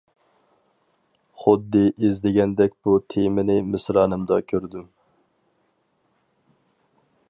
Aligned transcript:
خۇددى 1.41 1.83
ئىزدىگەندەك 1.91 2.75
بۇ 2.87 2.97
تېمىنى 3.15 3.59
مىسرانىمدا 3.75 4.43
كۆردۈم. 4.49 4.93